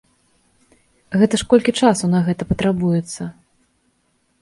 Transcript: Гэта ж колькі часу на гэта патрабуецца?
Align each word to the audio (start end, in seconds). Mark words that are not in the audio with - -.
Гэта 1.23 1.33
ж 1.43 1.47
колькі 1.53 1.75
часу 1.83 2.05
на 2.17 2.25
гэта 2.31 2.43
патрабуецца? 2.55 3.33